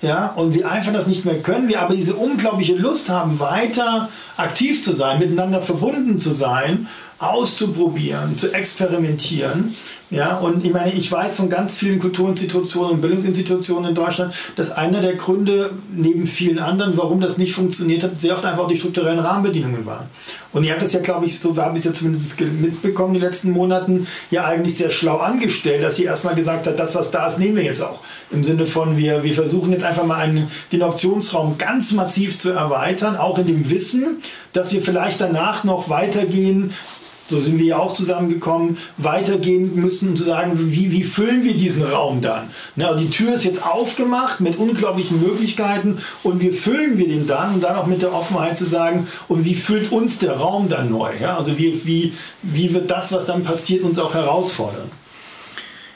[0.00, 4.08] Ja, und wir einfach das nicht mehr können, wir aber diese unglaubliche Lust haben, weiter
[4.38, 6.86] aktiv zu sein, miteinander verbunden zu sein
[7.18, 9.74] auszuprobieren, zu experimentieren.
[10.10, 14.70] Ja, und ich meine, ich weiß von ganz vielen Kulturinstitutionen und Bildungsinstitutionen in Deutschland, dass
[14.70, 18.68] einer der Gründe, neben vielen anderen, warum das nicht funktioniert hat, sehr oft einfach auch
[18.68, 20.06] die strukturellen Rahmenbedingungen waren.
[20.52, 23.20] Und ihr habt das ja, glaube ich, so habe ich es ja zumindest mitbekommen, die
[23.20, 27.26] letzten Monaten, ja eigentlich sehr schlau angestellt, dass sie erstmal gesagt hat, das, was da
[27.26, 28.00] ist, nehmen wir jetzt auch.
[28.30, 32.50] Im Sinne von, wir, wir versuchen jetzt einfach mal einen, den Optionsraum ganz massiv zu
[32.50, 36.72] erweitern, auch in dem Wissen, dass wir vielleicht danach noch weitergehen,
[37.28, 41.54] so sind wir ja auch zusammengekommen, weitergehen müssen, um zu sagen, wie, wie füllen wir
[41.54, 42.48] diesen Raum dann?
[42.74, 47.54] Ne, die Tür ist jetzt aufgemacht mit unglaublichen Möglichkeiten und wie füllen wir den dann?
[47.54, 50.90] Und dann auch mit der Offenheit zu sagen, und wie füllt uns der Raum dann
[50.90, 51.10] neu?
[51.20, 51.36] Ja?
[51.36, 54.90] Also wie, wie, wie wird das, was dann passiert, uns auch herausfordern?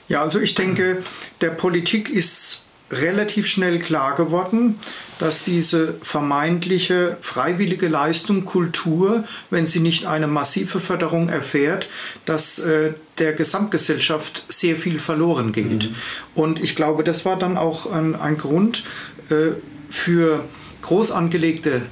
[0.09, 1.03] Ja, also ich denke,
[1.41, 4.79] der Politik ist relativ schnell klar geworden,
[5.19, 11.89] dass diese vermeintliche freiwillige Leistung Kultur, wenn sie nicht eine massive Förderung erfährt,
[12.27, 15.91] dass äh, der Gesamtgesellschaft sehr viel verloren geht.
[15.91, 15.95] Mhm.
[16.35, 18.85] Und ich glaube, das war dann auch ein, ein Grund
[19.31, 19.53] äh,
[19.89, 20.45] für
[20.83, 21.83] groß angelegte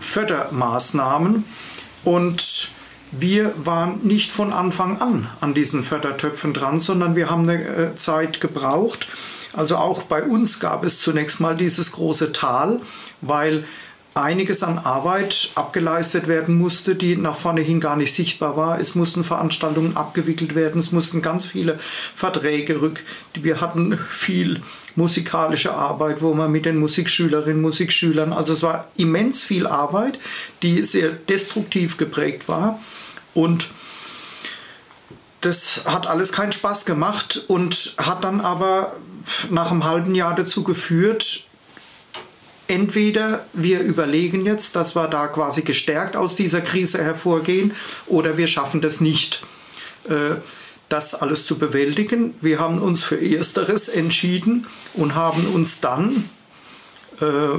[0.00, 1.44] Fördermaßnahmen
[2.04, 2.70] und
[3.10, 7.96] wir waren nicht von Anfang an an diesen Fördertöpfen dran, sondern wir haben eine äh,
[7.96, 9.06] Zeit gebraucht,
[9.56, 12.80] also auch bei uns gab es zunächst mal dieses große Tal,
[13.20, 13.64] weil
[14.14, 18.78] einiges an Arbeit abgeleistet werden musste, die nach vorne hin gar nicht sichtbar war.
[18.78, 23.02] Es mussten Veranstaltungen abgewickelt werden, es mussten ganz viele Verträge rück.
[23.34, 24.62] Wir hatten viel
[24.94, 30.18] musikalische Arbeit, wo man mit den Musikschülerinnen, Musikschülern, also es war immens viel Arbeit,
[30.62, 32.78] die sehr destruktiv geprägt war
[33.34, 33.68] und
[35.40, 38.94] das hat alles keinen Spaß gemacht und hat dann aber
[39.50, 41.46] nach einem halben Jahr dazu geführt,
[42.66, 47.72] entweder wir überlegen jetzt, dass wir da quasi gestärkt aus dieser Krise hervorgehen,
[48.06, 49.44] oder wir schaffen das nicht,
[50.08, 50.36] äh,
[50.88, 52.34] das alles zu bewältigen.
[52.40, 56.28] Wir haben uns für Ersteres entschieden und haben uns dann
[57.20, 57.58] äh,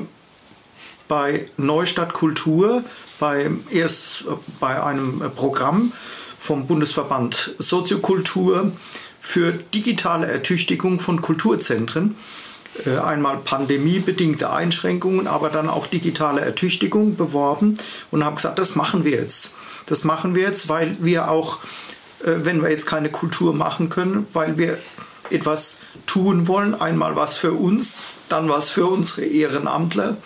[1.08, 2.84] bei Neustadt Kultur,
[3.20, 4.26] bei, erst
[4.60, 5.94] bei einem Programm
[6.38, 8.72] vom Bundesverband Soziokultur
[9.26, 12.16] für digitale Ertüchtigung von Kulturzentren
[12.86, 17.74] äh, einmal pandemiebedingte Einschränkungen, aber dann auch digitale Ertüchtigung beworben
[18.12, 19.58] und haben gesagt, das machen wir jetzt.
[19.88, 21.58] Das machen wir jetzt, weil wir auch,
[22.24, 24.78] äh, wenn wir jetzt keine Kultur machen können, weil wir
[25.32, 30.18] etwas tun wollen, einmal was für uns, dann was für unsere Ehrenamtler,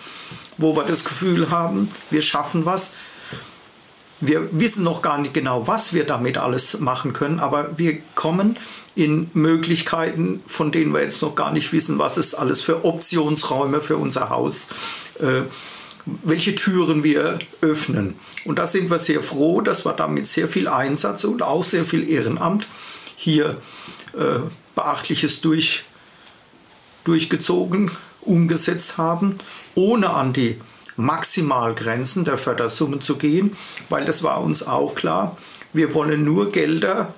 [0.58, 2.94] wo wir das Gefühl haben, wir schaffen was.
[4.20, 8.58] Wir wissen noch gar nicht genau, was wir damit alles machen können, aber wir kommen
[8.94, 13.80] in Möglichkeiten, von denen wir jetzt noch gar nicht wissen, was es alles für Optionsräume
[13.80, 14.68] für unser Haus,
[15.20, 15.42] äh,
[16.04, 18.14] welche Türen wir öffnen.
[18.44, 21.84] Und da sind wir sehr froh, dass wir damit sehr viel Einsatz und auch sehr
[21.84, 22.68] viel Ehrenamt
[23.16, 23.58] hier
[24.12, 24.40] äh,
[24.74, 25.84] Beachtliches durch,
[27.04, 27.90] durchgezogen,
[28.22, 29.38] umgesetzt haben,
[29.74, 30.60] ohne an die
[31.04, 33.56] Maximalgrenzen der Fördersummen zu gehen,
[33.88, 35.36] weil das war uns auch klar.
[35.72, 37.14] Wir wollen nur Gelder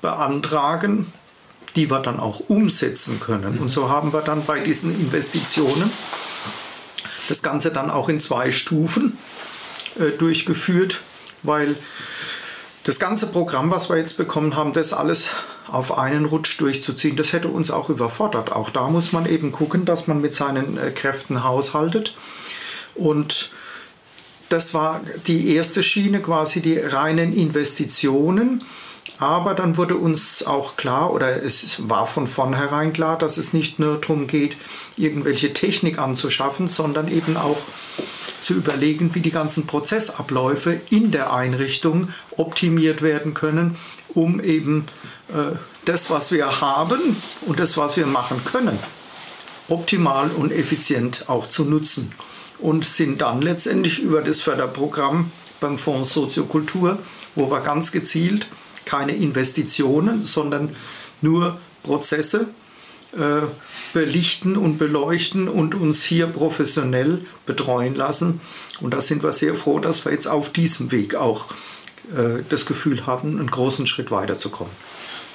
[0.00, 1.12] beantragen,
[1.76, 3.58] die wir dann auch umsetzen können.
[3.58, 5.90] Und so haben wir dann bei diesen Investitionen
[7.28, 9.18] das Ganze dann auch in zwei Stufen
[9.98, 11.02] äh, durchgeführt,
[11.42, 11.76] weil
[12.84, 15.28] das ganze Programm, was wir jetzt bekommen haben, das alles
[15.70, 18.52] auf einen Rutsch durchzuziehen, das hätte uns auch überfordert.
[18.52, 22.14] Auch da muss man eben gucken, dass man mit seinen äh, Kräften haushaltet.
[22.98, 23.50] Und
[24.48, 28.64] das war die erste Schiene, quasi die reinen Investitionen.
[29.18, 33.78] Aber dann wurde uns auch klar, oder es war von vornherein klar, dass es nicht
[33.78, 34.56] nur darum geht,
[34.96, 37.58] irgendwelche Technik anzuschaffen, sondern eben auch
[38.40, 43.76] zu überlegen, wie die ganzen Prozessabläufe in der Einrichtung optimiert werden können,
[44.14, 44.86] um eben
[45.28, 48.78] äh, das, was wir haben und das, was wir machen können,
[49.68, 52.12] optimal und effizient auch zu nutzen.
[52.60, 56.98] Und sind dann letztendlich über das Förderprogramm beim Fonds Soziokultur,
[57.34, 58.48] wo wir ganz gezielt
[58.84, 60.74] keine Investitionen, sondern
[61.20, 62.48] nur Prozesse
[63.12, 63.42] äh,
[63.92, 68.40] belichten und beleuchten und uns hier professionell betreuen lassen.
[68.80, 71.48] Und da sind wir sehr froh, dass wir jetzt auf diesem Weg auch
[72.16, 74.72] äh, das Gefühl haben, einen großen Schritt weiterzukommen.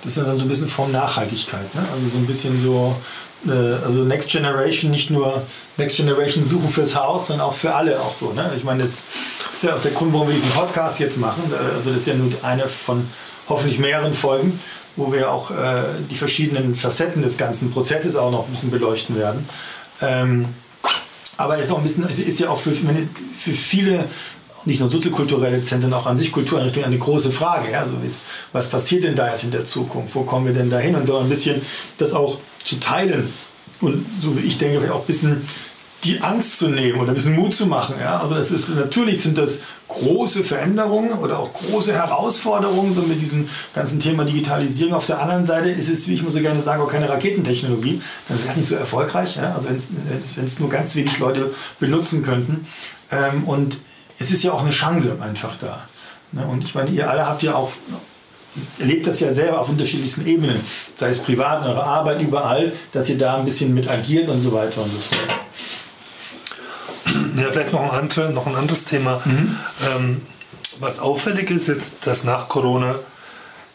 [0.03, 1.81] Das ist ja dann so ein bisschen Form Nachhaltigkeit, ne?
[1.93, 2.95] also so ein bisschen so,
[3.47, 3.51] äh,
[3.85, 5.43] also Next Generation, nicht nur
[5.77, 8.33] Next Generation suchen fürs Haus, sondern auch für alle auch so.
[8.33, 8.51] Ne?
[8.57, 9.05] Ich meine, das
[9.51, 11.41] ist ja auch der Grund, warum wir diesen Podcast jetzt machen.
[11.75, 13.07] Also das ist ja nur eine von
[13.47, 14.59] hoffentlich mehreren Folgen,
[14.95, 19.17] wo wir auch äh, die verschiedenen Facetten des ganzen Prozesses auch noch ein bisschen beleuchten
[19.17, 19.47] werden.
[20.01, 20.45] Ähm,
[21.37, 24.05] aber jetzt auch ist ja auch für, für viele
[24.65, 27.77] nicht nur soziokulturelle Zentren, auch an sich Kultureinrichtungen eine große Frage.
[27.77, 27.95] Also
[28.51, 30.15] was passiert denn da jetzt in der Zukunft?
[30.15, 30.95] Wo kommen wir denn da hin?
[30.95, 31.61] Und so ein bisschen
[31.97, 33.31] das auch zu teilen
[33.81, 35.47] und so wie ich denke, auch ein bisschen
[36.03, 37.95] die Angst zu nehmen oder ein bisschen Mut zu machen.
[37.99, 38.19] Ja?
[38.19, 43.47] Also das ist natürlich sind das große Veränderungen oder auch große Herausforderungen so mit diesem
[43.73, 44.93] ganzen Thema Digitalisierung.
[44.93, 48.01] Auf der anderen Seite ist es, wie ich immer so gerne sage, auch keine Raketentechnologie.
[48.27, 49.37] Dann wäre es nicht so erfolgreich.
[49.37, 49.55] Ja?
[49.55, 52.67] Also wenn es nur ganz wenig Leute benutzen könnten.
[53.11, 53.77] Ähm, und
[54.19, 55.87] es ist ja auch eine Chance einfach da.
[56.31, 56.45] Ne?
[56.45, 57.71] Und ich meine, ihr alle habt ja auch
[58.79, 60.59] erlebt das ja selber auf unterschiedlichsten Ebenen,
[60.95, 64.41] sei es privat, in eurer Arbeit, überall, dass ihr da ein bisschen mit agiert und
[64.41, 65.21] so weiter und so fort.
[67.35, 69.21] Ja, vielleicht noch ein, noch ein anderes Thema.
[69.25, 69.57] Mhm.
[69.95, 70.21] Ähm,
[70.79, 72.95] was auffällig ist jetzt, dass nach Corona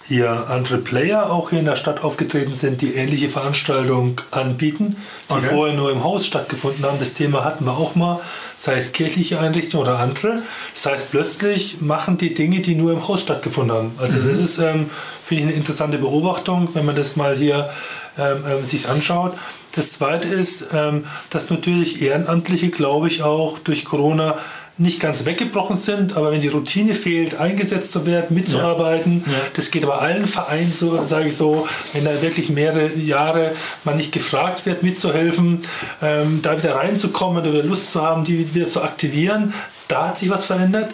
[0.09, 4.97] hier andere Player auch hier in der Stadt aufgetreten sind, die ähnliche Veranstaltungen anbieten,
[5.29, 5.47] die okay.
[5.51, 6.99] vorher nur im Haus stattgefunden haben.
[6.99, 8.21] Das Thema hatten wir auch mal,
[8.57, 10.42] sei es kirchliche Einrichtungen oder andere.
[10.75, 13.92] Das heißt, plötzlich machen die Dinge, die nur im Haus stattgefunden haben.
[13.99, 14.31] Also mhm.
[14.31, 14.88] das ist, ähm,
[15.23, 17.68] finde ich, eine interessante Beobachtung, wenn man das mal hier
[18.16, 19.35] ähm, ähm, sich anschaut.
[19.75, 24.38] Das Zweite ist, ähm, dass natürlich Ehrenamtliche, glaube ich, auch durch Corona
[24.79, 29.33] nicht ganz weggebrochen sind, aber wenn die Routine fehlt, eingesetzt zu werden, mitzuarbeiten, ja.
[29.33, 29.38] Ja.
[29.55, 33.53] das geht bei allen Vereinen so, sage ich so, wenn da wirklich mehrere Jahre
[33.85, 35.62] man nicht gefragt wird, mitzuhelfen,
[36.01, 39.53] ähm, da wieder reinzukommen oder Lust zu haben, die wieder zu aktivieren,
[39.88, 40.93] da hat sich was verändert.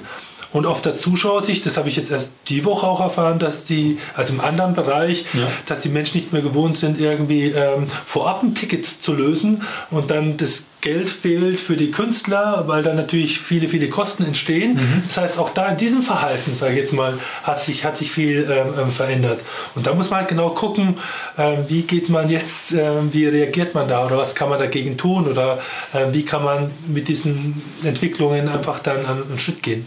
[0.54, 3.98] Und auf der Zuschauersicht, das habe ich jetzt erst die Woche auch erfahren, dass die,
[4.14, 5.48] also im anderen Bereich, ja.
[5.66, 10.12] dass die Menschen nicht mehr gewohnt sind, irgendwie ähm, vorab ein Tickets zu lösen und
[10.12, 14.74] dann das Geld fehlt für die Künstler, weil dann natürlich viele, viele Kosten entstehen.
[14.74, 15.02] Mhm.
[15.08, 18.12] Das heißt, auch da in diesem Verhalten, sage ich jetzt mal, hat sich, hat sich
[18.12, 19.40] viel ähm, ähm verändert.
[19.74, 20.98] Und da muss man halt genau gucken,
[21.36, 24.96] ähm, wie geht man jetzt, ähm, wie reagiert man da oder was kann man dagegen
[24.96, 25.58] tun oder
[25.94, 29.86] äh, wie kann man mit diesen Entwicklungen einfach dann einen Schritt gehen.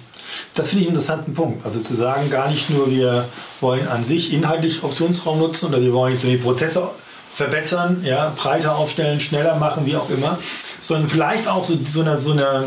[0.53, 1.65] Das finde ich einen interessanten Punkt.
[1.65, 3.25] Also zu sagen, gar nicht nur wir
[3.61, 6.89] wollen an sich inhaltlich Optionsraum nutzen oder wir wollen jetzt die Prozesse
[7.37, 10.39] verbessern, ja, breiter aufstellen, schneller machen, wie auch immer,
[10.79, 12.63] sondern vielleicht auch so, so, eine, so, eine,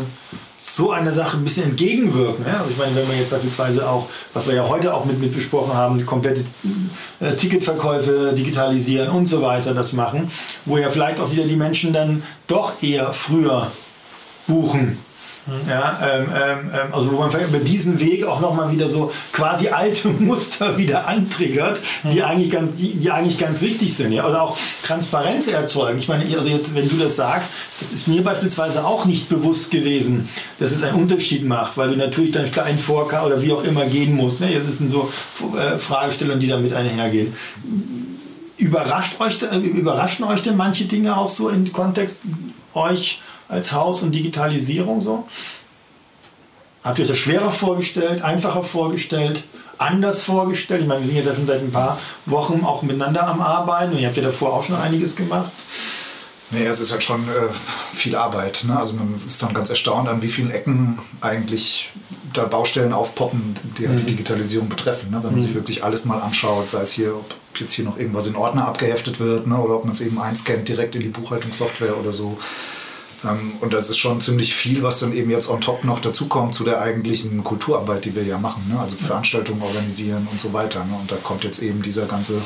[0.57, 2.45] so eine Sache ein bisschen entgegenwirken.
[2.47, 2.59] Ja?
[2.59, 5.35] Also ich meine, wenn wir jetzt beispielsweise auch, was wir ja heute auch mit, mit
[5.35, 6.45] besprochen haben, komplette
[7.19, 10.31] äh, Ticketverkäufe digitalisieren und so weiter, das machen,
[10.63, 13.69] wo ja vielleicht auch wieder die Menschen dann doch eher früher
[14.47, 14.97] buchen
[15.67, 19.69] ja, ähm, ähm, ähm, also wo man über diesen Weg auch nochmal wieder so quasi
[19.69, 22.23] alte Muster wieder antriggert, die, mhm.
[22.23, 24.11] eigentlich ganz, die, die, eigentlich ganz wichtig sind.
[24.11, 24.27] Ja?
[24.27, 25.97] Oder auch Transparenz erzeugen.
[25.97, 27.49] Ich meine, also jetzt, wenn du das sagst,
[27.79, 31.95] das ist mir beispielsweise auch nicht bewusst gewesen, dass es einen Unterschied macht, weil du
[31.95, 34.41] natürlich dann kleinen Vorkar oder wie auch immer gehen musst.
[34.41, 34.61] Ne?
[34.63, 35.11] Das sind so
[35.57, 37.33] äh, Fragestellungen, die damit einhergehen.
[38.57, 42.21] Überrascht euch, äh, überraschen euch denn manche Dinge auch so im Kontext
[42.73, 43.19] euch?
[43.51, 45.27] Als Haus und Digitalisierung so?
[46.83, 49.43] Habt ihr euch das schwerer vorgestellt, einfacher vorgestellt,
[49.77, 50.81] anders vorgestellt?
[50.81, 53.93] Ich meine, wir sind jetzt ja schon seit ein paar Wochen auch miteinander am Arbeiten
[53.93, 55.51] und ihr habt ja davor auch schon einiges gemacht.
[56.49, 57.49] Nee, es ist halt schon äh,
[57.93, 58.65] viel Arbeit.
[58.67, 58.77] Ne?
[58.77, 61.89] Also man ist dann ganz erstaunt, an wie vielen Ecken eigentlich
[62.33, 64.07] da Baustellen aufpoppen, die halt die mhm.
[64.07, 65.11] Digitalisierung betreffen.
[65.11, 65.17] Ne?
[65.17, 65.45] Wenn man mhm.
[65.45, 68.67] sich wirklich alles mal anschaut, sei es hier, ob jetzt hier noch irgendwas in Ordner
[68.67, 69.57] abgeheftet wird ne?
[69.57, 72.37] oder ob man es eben einscannt direkt in die Buchhaltungssoftware oder so.
[73.23, 76.55] Ähm, und das ist schon ziemlich viel, was dann eben jetzt on top noch dazukommt
[76.55, 78.69] zu der eigentlichen Kulturarbeit, die wir ja machen.
[78.71, 78.79] Ne?
[78.79, 80.83] Also Veranstaltungen organisieren und so weiter.
[80.85, 80.97] Ne?
[80.99, 82.41] Und da kommt jetzt eben dieser ganze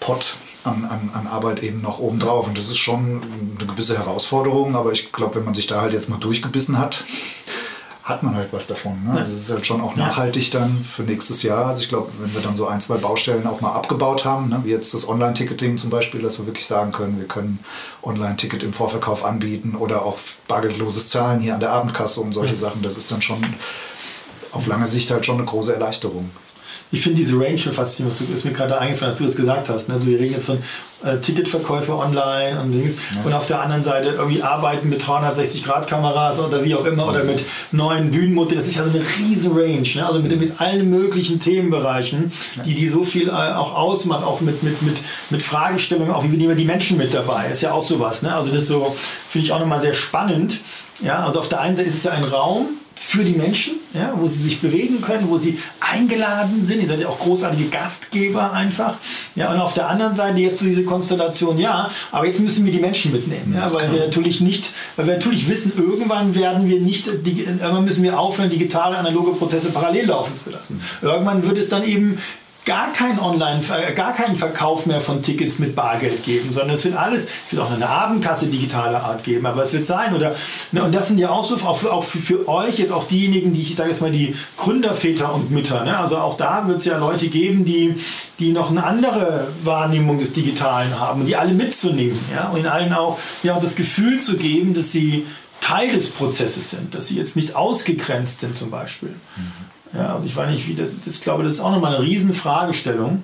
[0.00, 2.48] Pot an, an, an Arbeit eben noch oben drauf.
[2.48, 3.22] Und das ist schon
[3.58, 7.04] eine gewisse Herausforderung, aber ich glaube, wenn man sich da halt jetzt mal durchgebissen hat,
[8.06, 9.02] hat man halt was davon.
[9.04, 9.18] Ne?
[9.18, 11.66] Also es ist halt schon auch nachhaltig dann für nächstes Jahr.
[11.66, 14.60] Also ich glaube, wenn wir dann so ein, zwei Baustellen auch mal abgebaut haben, ne?
[14.62, 17.58] wie jetzt das Online-Ticketing zum Beispiel, dass wir wirklich sagen können, wir können
[18.04, 22.60] Online-Ticket im Vorverkauf anbieten oder auch bargeldloses Zahlen hier an der Abendkasse und solche mhm.
[22.60, 23.42] Sachen, das ist dann schon
[24.52, 26.30] auf lange Sicht halt schon eine große Erleichterung
[26.92, 29.34] ich finde diese Range schon faszinierend, was du, ist mir gerade eingefallen, dass du das
[29.34, 29.88] gesagt hast.
[29.88, 29.94] Ne?
[29.94, 30.58] Also wir reden jetzt von
[31.06, 32.94] äh, Ticketverkäufe online und Dings.
[33.14, 33.22] Ja.
[33.24, 37.44] Und auf der anderen Seite irgendwie arbeiten mit 360-Grad-Kameras oder wie auch immer oder mit
[37.72, 38.58] neuen Bühnenmodellen.
[38.58, 39.88] Das ist ja so eine riesen Range.
[39.94, 40.06] Ne?
[40.06, 42.32] Also mit, mit allen möglichen Themenbereichen,
[42.64, 44.96] die, die so viel äh, auch ausmacht, auch mit, mit, mit,
[45.30, 47.48] mit Fragestellungen, auch wie nehmen wir die Menschen mit dabei.
[47.50, 48.22] Ist ja auch sowas.
[48.22, 48.34] Ne?
[48.34, 48.96] Also das so,
[49.28, 50.60] finde ich auch nochmal sehr spannend.
[51.00, 54.14] Ja, also auf der einen Seite ist es ja ein Raum, für die Menschen, ja,
[54.16, 56.80] wo sie sich bewegen können, wo sie eingeladen sind.
[56.80, 58.94] Ihr seid ja auch großartige Gastgeber einfach.
[59.34, 62.72] Ja, und auf der anderen Seite jetzt so diese Konstellation, ja, aber jetzt müssen wir
[62.72, 66.80] die Menschen mitnehmen, ja, weil wir natürlich nicht, weil wir natürlich wissen, irgendwann werden wir
[66.80, 70.80] nicht, irgendwann müssen wir aufhören, digitale, analoge Prozesse parallel laufen zu lassen.
[71.02, 72.18] Irgendwann wird es dann eben
[72.66, 76.84] gar keinen Online, äh, gar keinen Verkauf mehr von Tickets mit Bargeld geben, sondern es
[76.84, 80.34] wird alles, es wird auch eine Abendkasse digitaler Art geben, aber es wird sein oder
[80.72, 83.52] ne, und das sind ja so auch für, auch für, für euch jetzt auch diejenigen,
[83.52, 85.96] die ich sage jetzt mal die Gründerväter und Mütter, ne?
[85.96, 87.94] also auch da wird es ja Leute geben, die
[88.40, 92.66] die noch eine andere Wahrnehmung des Digitalen haben und die alle mitzunehmen, ja und in
[92.66, 95.24] allen auch ja das Gefühl zu geben, dass sie
[95.60, 99.10] Teil des Prozesses sind, dass sie jetzt nicht ausgegrenzt sind zum Beispiel.
[99.10, 99.75] Mhm.
[99.94, 102.34] Ja, und ich weiß nicht, wie das, das glaube, das ist auch nochmal eine riesen
[102.34, 103.22] Fragestellung.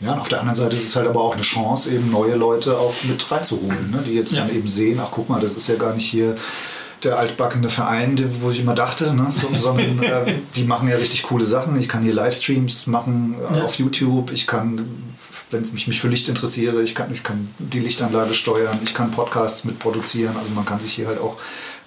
[0.00, 2.34] Ja, und auf der anderen Seite ist es halt aber auch eine Chance, eben neue
[2.34, 4.02] Leute auch mit reinzuholen, ne?
[4.06, 4.44] die jetzt ja.
[4.44, 6.36] dann eben sehen, ach guck mal, das ist ja gar nicht hier
[7.04, 9.26] der altbackene Verein, wo ich immer dachte, ne?
[9.30, 11.78] so, sondern äh, die machen ja richtig coole Sachen.
[11.78, 13.64] Ich kann hier Livestreams machen äh, ja.
[13.64, 14.88] auf YouTube, ich kann,
[15.50, 18.94] wenn es mich, mich für Licht interessiere, ich kann, ich kann die Lichtanlage steuern, ich
[18.94, 21.36] kann Podcasts mitproduzieren, also man kann sich hier halt auch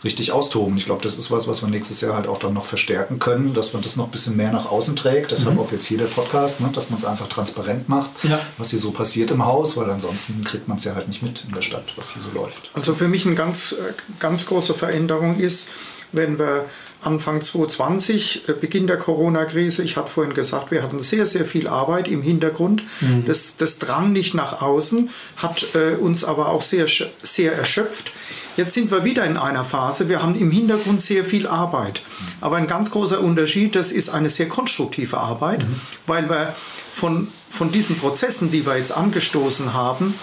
[0.03, 0.77] richtig austoben.
[0.77, 3.53] Ich glaube, das ist was, was wir nächstes Jahr halt auch dann noch verstärken können,
[3.53, 5.31] dass man das noch ein bisschen mehr nach außen trägt.
[5.31, 5.61] Deshalb mhm.
[5.61, 8.39] auch jetzt hier der Podcast, ne, dass man es einfach transparent macht, ja.
[8.57, 11.43] was hier so passiert im Haus, weil ansonsten kriegt man es ja halt nicht mit
[11.47, 12.69] in der Stadt, was hier so läuft.
[12.73, 15.69] Also für mich eine ganz, äh, ganz große Veränderung ist,
[16.13, 16.65] wenn wir
[17.01, 21.67] Anfang 2020, äh, Beginn der Corona-Krise, ich habe vorhin gesagt, wir hatten sehr, sehr viel
[21.67, 22.83] Arbeit im Hintergrund.
[23.01, 23.25] Mhm.
[23.25, 26.85] Das, das drang nicht nach außen, hat äh, uns aber auch sehr,
[27.21, 28.13] sehr erschöpft.
[28.55, 32.01] Jetzt sind wir wieder in einer Phase, wir haben im Hintergrund sehr viel Arbeit.
[32.41, 35.81] Aber ein ganz großer Unterschied, das ist eine sehr konstruktive Arbeit, mhm.
[36.05, 36.55] weil wir
[36.91, 40.13] von, von diesen Prozessen, die wir jetzt angestoßen haben,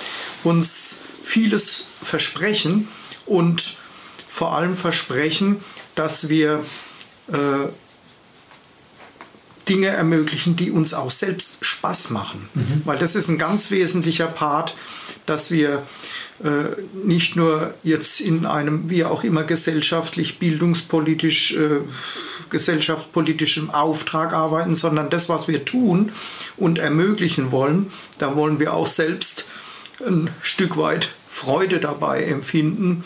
[0.45, 2.89] uns vieles versprechen
[3.26, 3.78] und
[4.28, 5.62] vor allem versprechen,
[5.95, 6.64] dass wir
[7.28, 7.68] äh,
[9.68, 12.49] Dinge ermöglichen, die uns auch selbst Spaß machen.
[12.55, 12.83] Mhm.
[12.85, 14.74] Weil das ist ein ganz wesentlicher Part,
[15.26, 15.87] dass wir
[17.05, 21.80] nicht nur jetzt in einem, wie auch immer, gesellschaftlich, bildungspolitisch, äh,
[22.49, 26.12] gesellschaftspolitischem Auftrag arbeiten, sondern das, was wir tun
[26.57, 29.47] und ermöglichen wollen, da wollen wir auch selbst
[30.07, 33.05] ein Stück weit Freude dabei empfinden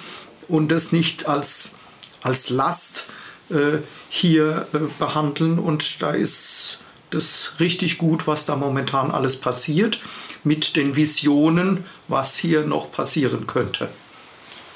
[0.49, 1.77] und das nicht als,
[2.23, 3.11] als Last
[3.51, 3.79] äh,
[4.09, 5.59] hier äh, behandeln.
[5.59, 6.79] Und da ist
[7.15, 10.01] das richtig gut, was da momentan alles passiert
[10.43, 13.89] mit den Visionen, was hier noch passieren könnte.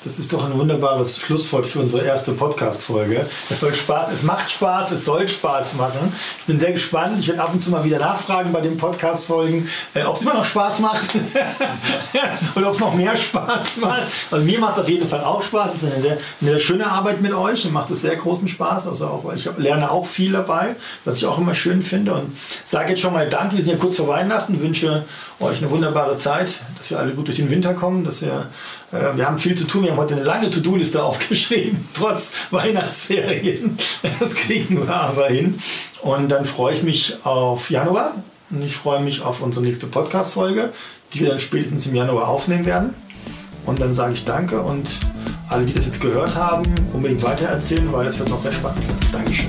[0.04, 3.26] Das ist doch ein wunderbares Schlusswort für unsere erste Podcast-Folge.
[3.50, 6.12] Es soll Spaß, es macht Spaß, es soll Spaß machen.
[6.38, 7.18] Ich bin sehr gespannt.
[7.18, 10.34] Ich werde ab und zu mal wieder nachfragen bei den Podcast-Folgen, äh, ob es immer
[10.34, 11.02] noch Spaß macht
[12.54, 14.04] oder ob es noch mehr Spaß macht.
[14.30, 15.74] Also mir macht es auf jeden Fall auch Spaß.
[15.74, 17.64] Es ist eine sehr, eine sehr schöne Arbeit mit euch.
[17.64, 18.86] Mir macht es sehr großen Spaß.
[18.86, 22.14] Also auch, ich lerne auch viel dabei, was ich auch immer schön finde.
[22.14, 23.56] Und sage jetzt schon mal Danke.
[23.56, 24.62] Wir sind ja kurz vor Weihnachten.
[24.62, 25.04] Wünsche
[25.40, 28.46] euch eine wunderbare Zeit, dass wir alle gut durch den Winter kommen, dass wir,
[28.92, 33.78] äh, wir haben viel zu tun, wir haben heute eine lange To-Do-Liste aufgeschrieben, trotz Weihnachtsferien.
[34.20, 35.58] Das kriegen wir aber hin.
[36.02, 38.12] Und dann freue ich mich auf Januar
[38.50, 40.74] und ich freue mich auf unsere nächste Podcast-Folge,
[41.14, 42.94] die wir dann spätestens im Januar aufnehmen werden.
[43.64, 44.90] Und dann sage ich Danke und
[45.48, 48.84] alle, die das jetzt gehört haben, unbedingt weitererzählen, weil es wird noch sehr spannend.
[49.10, 49.48] Dankeschön.